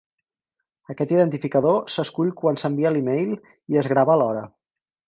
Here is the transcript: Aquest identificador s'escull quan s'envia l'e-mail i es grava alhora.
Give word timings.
Aquest 0.93 1.13
identificador 1.17 1.77
s'escull 1.97 2.35
quan 2.41 2.59
s'envia 2.63 2.95
l'e-mail 2.97 3.39
i 3.41 3.83
es 3.85 3.93
grava 3.95 4.19
alhora. 4.21 4.47